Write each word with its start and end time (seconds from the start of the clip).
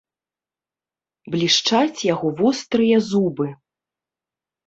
Блішчаць 1.33 1.99
яго 2.13 2.27
вострыя 2.41 2.97
зубы. 3.09 3.47